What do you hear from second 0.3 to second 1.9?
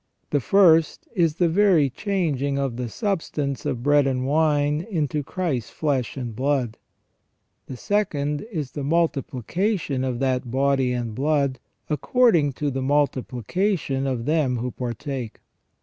The first is the very